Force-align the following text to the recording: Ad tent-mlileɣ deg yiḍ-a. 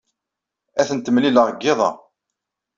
Ad 0.81 0.85
tent-mlileɣ 0.87 1.47
deg 1.49 1.61
yiḍ-a. 1.63 1.89